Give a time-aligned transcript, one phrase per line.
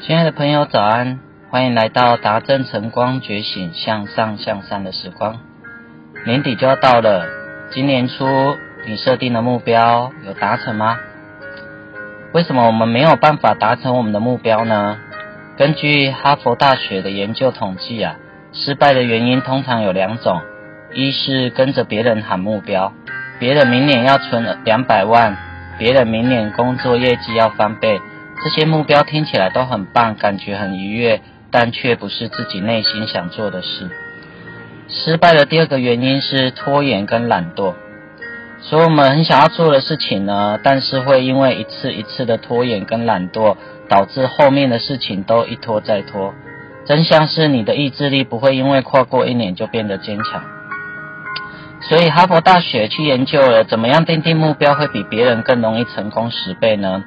[0.00, 1.18] 亲爱的朋友，早安！
[1.50, 5.40] 欢迎来到达正晨光觉醒向上向善的时光。
[6.24, 7.26] 年底就要到了，
[7.72, 8.24] 今年初
[8.86, 10.96] 你设定的目标有达成吗？
[12.32, 14.98] 为什么我们没有办法达成我们的目标呢？
[15.56, 18.16] 根据哈佛大学的研究统计啊，
[18.52, 20.40] 失败的原因通常有两种：
[20.94, 22.92] 一是跟着别人喊目标，
[23.40, 25.36] 别人明年要存两百万，
[25.76, 28.00] 别人明年工作业绩要翻倍。
[28.48, 31.20] 这些目标听起来都很棒，感觉很愉悦，
[31.50, 33.90] 但却不是自己内心想做的事。
[34.88, 37.74] 失败的第二个原因是拖延跟懒惰。
[38.62, 46.32] 所以我们很想要做的事情呢，但是会因为一次一次的拖延跟懒惰，导致后面的事情都一拖再拖。
[46.86, 50.42] 真相是你的意志力不会因为跨过一年就变得坚强。
[51.82, 57.04] 所以哈佛大学去研究了怎么样定定目标会比别人更容易成功十倍呢？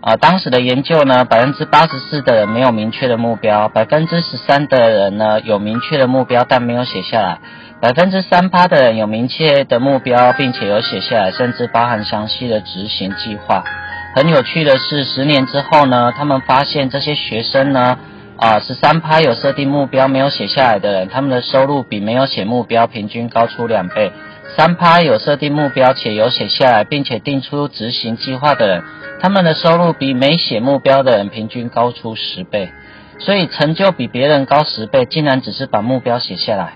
[0.00, 7.38] 啊，当时的研究呢，百分之八十四的人没有明确的目标，百分之十三的人呢有明确的目标，但没有写下来，
[7.80, 13.64] 百分之三趴的人有明确的目标，并且有写下来，甚至包含详细的执行计划。
[14.14, 17.98] 很有趣的是，十年之后呢，他们发现这些学生呢，
[18.36, 24.12] 啊，十三趴有设定目标没有写下来的人，他们的收入比没有写目标平均高出两倍；
[24.56, 28.82] 三趴有设定目标且有写下来，并且定出执行计划的人。
[29.20, 32.70] 他们的收入比没写目标的人平均高出十倍，
[33.18, 36.74] 所以成就比别人高十倍，竟然只是把目标写下来。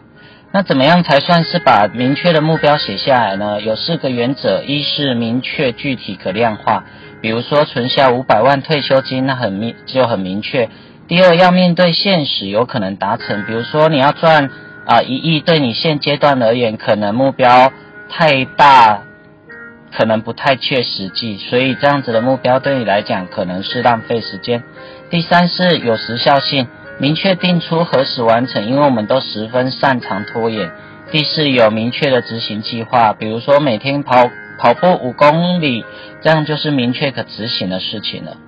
[0.52, 3.60] 那怎么样才算是把明确的目标写下来呢？
[3.62, 6.84] 有四个原则：一是明确、具体、可量化，
[7.20, 10.68] 比如说存下五百万退休金，那很明就很明确。
[11.08, 14.50] 第二，要面对现实，有可能达成，比如说你要赚
[14.86, 17.72] 啊一亿，对你现阶段而言，可能目标
[18.08, 19.02] 太大。
[19.94, 24.62] 可能不太切实际，所以这样子的目标对你来讲可能是浪费时间。
[25.10, 26.66] 第三是有时效性，
[26.98, 30.70] 明确定出何时完成，因为我们都十分擅长拖延。
[31.10, 35.84] 第四有明确的执行计划，比如说每天跑跑步五公里，
[36.22, 38.38] 这样就是明确可执行的事情了。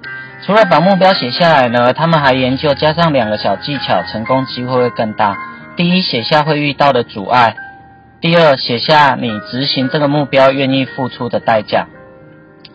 [0.47, 5.37] 除了把目标写下来呢，他们还研究加上两个小技巧，成功机会会更大。
[5.77, 7.57] 第一，写下会遇到的阻碍。
[8.21, 11.89] 第二，写下你执行这个目标愿意付出的代价。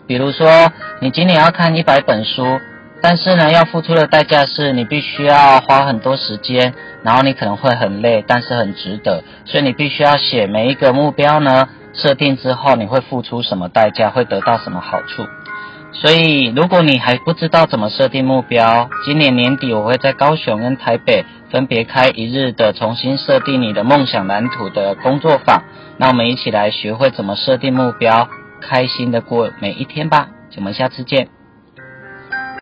[0.06, 2.60] 比如说，你今年要看一百本书，
[3.00, 9.24] 但是呢，要付出的代价是你必须要花很多时间，然后你可能会很累，但是很值得。
[9.46, 15.26] 所以你必须要写每一个目标呢，设定之后你会付出什么代价，会得到什么好处。
[16.00, 25.62] 所以，如果你还不知道怎么设定目标，今年年底我会在高雄跟台北分别开一日的重新设定你的梦想蓝图的工作坊。
[25.98, 28.28] 那我们一起来学会怎么设定目标，
[28.62, 30.28] 开心的过每一天吧。
[30.56, 31.39] 我们下次见。